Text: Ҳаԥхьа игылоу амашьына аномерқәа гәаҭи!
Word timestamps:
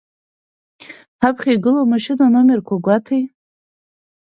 Ҳаԥхьа 1.21 1.51
игылоу 1.55 1.85
амашьына 1.85 2.23
аномерқәа 2.27 2.83
гәаҭи! 2.85 3.23